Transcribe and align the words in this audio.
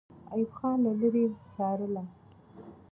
ایوب 0.33 0.49
خان 0.57 0.77
له 0.85 0.91
لرې 0.99 1.25
څارله. 1.53 2.03